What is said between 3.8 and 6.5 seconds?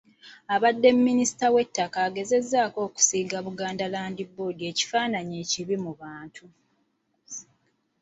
Land Board ekifaananyi ekibi mu bantu.